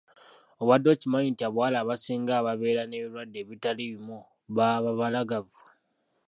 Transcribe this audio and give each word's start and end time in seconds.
Obadde 0.61 0.87
okimanyi 0.91 1.29
nti 1.31 1.43
abawala 1.47 1.77
abasinga 1.79 2.31
ababeera 2.35 2.83
n'ebirwadde 2.85 3.37
ebitali 3.43 3.83
bimu 3.91 4.19
baba 4.55 4.73
babalagavu? 4.97 5.59